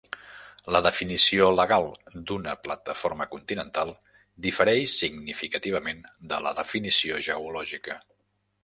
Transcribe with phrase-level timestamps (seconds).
[0.75, 1.85] La definició legal
[2.31, 3.93] d'una plataforma continental
[4.47, 8.05] difereix significativament de la definició geològica.